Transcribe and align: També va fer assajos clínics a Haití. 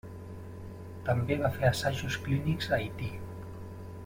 També 1.09 1.37
va 1.43 1.53
fer 1.59 1.67
assajos 1.69 2.19
clínics 2.25 2.71
a 2.73 2.77
Haití. 2.81 3.13